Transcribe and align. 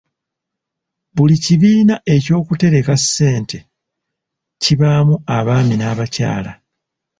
Buli 1.15 1.35
kibiina 1.45 1.95
eky'okutereka 2.15 2.93
ssente 3.03 3.57
kibaamu 4.63 5.15
abaami 5.37 5.75
n'abakyala. 5.77 6.51